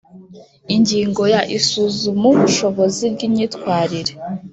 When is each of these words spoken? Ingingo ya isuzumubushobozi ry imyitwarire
Ingingo 0.75 1.21
ya 1.33 1.41
isuzumubushobozi 1.57 3.03
ry 3.13 3.21
imyitwarire 3.27 4.13